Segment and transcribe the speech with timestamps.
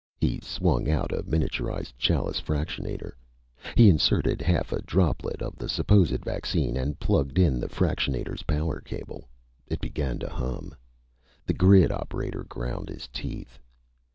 [0.19, 3.11] He swung out a miniaturized Challis fractionator.
[3.75, 8.79] He inserted half a droplet of the supposed vaccine and plugged in the fractionator's power
[8.81, 9.29] cable.
[9.67, 10.73] It began to hum.
[11.45, 13.59] The grid operator ground his teeth.